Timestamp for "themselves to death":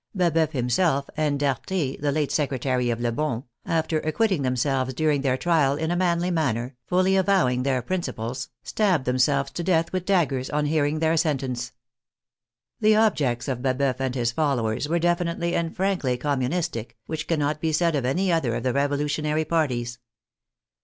9.05-9.91